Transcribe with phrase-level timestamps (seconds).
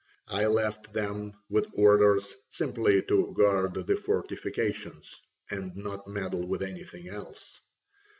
[0.29, 7.07] I left them with orders simply to guard the fortifications and not meddle with anything
[7.07, 7.59] else.